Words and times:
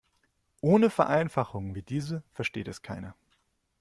Ohne 0.61 0.89
Vereinfachungen 0.89 1.75
wie 1.75 1.83
diese 1.83 2.23
versteht 2.31 2.67
es 2.67 2.81
keiner. 2.81 3.15